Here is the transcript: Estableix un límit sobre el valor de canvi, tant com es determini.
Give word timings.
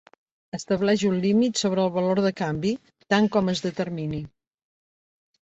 Estableix 0.57 1.03
un 1.09 1.19
límit 1.25 1.61
sobre 1.63 1.83
el 1.83 1.91
valor 1.99 2.21
de 2.27 2.31
canvi, 2.41 2.73
tant 3.15 3.29
com 3.37 3.53
es 3.55 3.63
determini. 3.69 4.25